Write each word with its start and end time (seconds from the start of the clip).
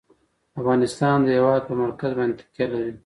افغانستان 0.59 1.17
د 1.23 1.27
هېواد 1.37 1.61
پر 1.67 1.75
مرکز 1.83 2.11
باندې 2.17 2.35
تکیه 2.39 2.65
لري. 2.73 2.93